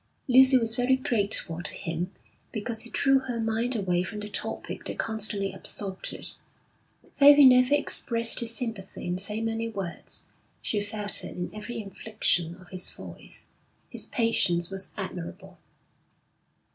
Lucy 0.27 0.57
was 0.57 0.75
very 0.75 0.95
grateful 0.95 1.61
to 1.61 1.75
him 1.75 2.11
because 2.51 2.81
he 2.81 2.89
drew 2.89 3.19
her 3.19 3.39
mind 3.39 3.75
away 3.75 4.01
from 4.01 4.19
the 4.19 4.27
topic 4.29 4.83
that 4.85 4.97
constantly 4.97 5.53
absorbed 5.53 6.11
it. 6.11 6.39
Though 7.19 7.35
he 7.35 7.45
never 7.45 7.75
expressed 7.75 8.39
his 8.39 8.51
sympathy 8.55 9.05
in 9.05 9.19
so 9.19 9.39
many 9.41 9.69
words, 9.69 10.25
she 10.59 10.81
felt 10.81 11.23
it 11.23 11.37
in 11.37 11.53
every 11.53 11.79
inflection 11.79 12.55
of 12.55 12.69
his 12.69 12.89
voice. 12.89 13.45
His 13.91 14.07
patience 14.07 14.71
was 14.71 14.89
admirable. 14.97 15.59